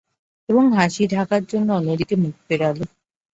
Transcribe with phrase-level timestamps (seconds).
[0.49, 2.77] এবং হাসি ঢাকার জন্যে অন্যদিকে মুখ ফেরাল।